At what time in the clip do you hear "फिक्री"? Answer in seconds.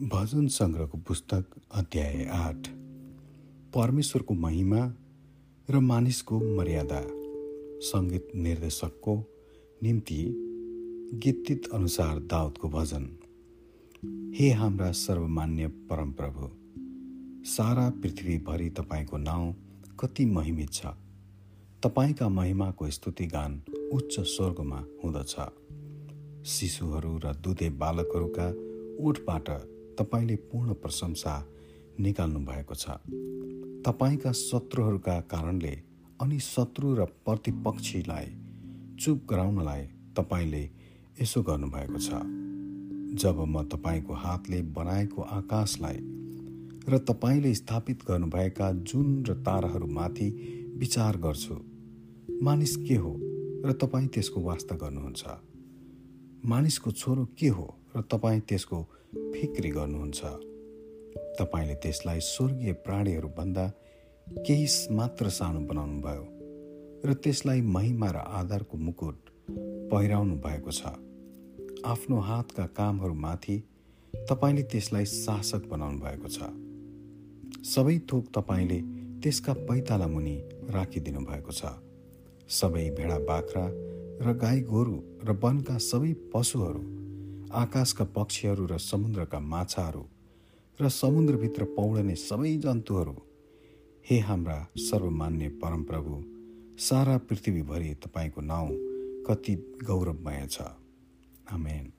59.14-59.70